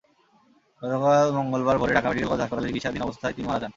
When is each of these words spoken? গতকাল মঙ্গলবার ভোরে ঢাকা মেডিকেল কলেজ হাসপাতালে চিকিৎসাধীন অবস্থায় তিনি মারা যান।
গতকাল 0.81 1.27
মঙ্গলবার 1.37 1.79
ভোরে 1.79 1.93
ঢাকা 1.93 2.07
মেডিকেল 2.09 2.29
কলেজ 2.29 2.41
হাসপাতালে 2.41 2.67
চিকিৎসাধীন 2.69 3.01
অবস্থায় 3.03 3.33
তিনি 3.35 3.47
মারা 3.47 3.59
যান। 3.59 3.69